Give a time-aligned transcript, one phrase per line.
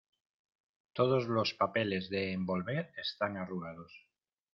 [0.93, 3.93] Todos los papeles de envolver están arrugados.